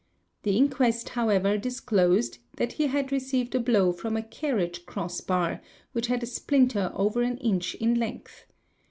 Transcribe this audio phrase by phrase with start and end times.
[0.31, 5.21] —| The inquest, however, disclosed that he had received a blow from a: carriage cross
[5.21, 8.47] bar, which had a splinter over an inch in length.